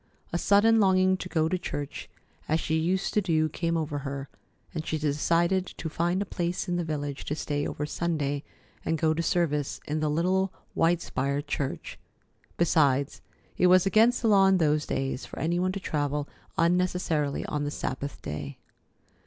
A 0.33 0.37
sudden 0.39 0.79
longing 0.79 1.15
to 1.17 1.29
go 1.29 1.47
to 1.47 1.59
church 1.59 2.09
as 2.49 2.59
she 2.59 2.75
used 2.79 3.13
to 3.13 3.21
do 3.21 3.47
came 3.49 3.77
over 3.77 3.99
her, 3.99 4.29
and 4.73 4.83
she 4.83 4.97
decided 4.97 5.67
to 5.77 5.89
find 5.89 6.23
a 6.23 6.25
place 6.25 6.67
in 6.67 6.75
the 6.75 6.83
village 6.83 7.23
to 7.25 7.35
stay 7.35 7.67
over 7.67 7.85
Sunday 7.85 8.43
and 8.83 8.97
go 8.97 9.13
to 9.13 9.21
service 9.21 9.79
in 9.85 9.99
the 9.99 10.09
little 10.09 10.51
white 10.73 11.01
spired 11.03 11.45
church. 11.45 11.99
Besides, 12.57 13.21
it 13.57 13.67
was 13.67 13.85
against 13.85 14.23
the 14.23 14.27
law 14.27 14.47
in 14.47 14.57
those 14.57 14.87
days 14.87 15.27
for 15.27 15.37
any 15.37 15.59
one 15.59 15.71
to 15.71 15.79
travel 15.79 16.27
unnecessarily 16.57 17.45
on 17.45 17.63
the 17.63 17.69
Sabbath 17.69 18.19
day. 18.23 18.57